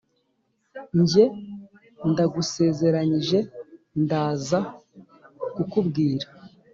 [1.01, 1.25] njye:
[2.09, 3.39] ndagusezeranyije
[4.03, 4.59] ndaza
[5.53, 6.27] kukubwira